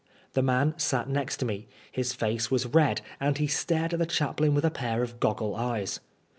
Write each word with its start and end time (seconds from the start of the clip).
The 0.33 0.41
man 0.41 0.73
sat 0.77 1.07
next 1.07 1.37
to 1.37 1.45
me; 1.45 1.67
his 1.91 2.11
face 2.11 2.49
was 2.49 2.65
red, 2.65 3.01
and 3.19 3.37
he 3.37 3.45
stared 3.45 3.93
at 3.93 3.99
the 3.99 4.07
chaplain 4.07 4.55
with 4.55 4.65
a 4.65 4.71
pair 4.71 5.03
of 5.03 5.19
goggle 5.19 5.53
eyes. 5.55 5.99